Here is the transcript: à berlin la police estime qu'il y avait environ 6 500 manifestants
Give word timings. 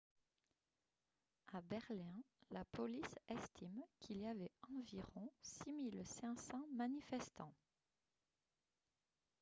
à 1.53 1.61
berlin 1.61 2.23
la 2.49 2.65
police 2.65 3.19
estime 3.29 3.83
qu'il 3.99 4.17
y 4.21 4.25
avait 4.27 4.49
environ 4.75 5.29
6 5.43 6.03
500 6.03 6.57
manifestants 6.75 7.53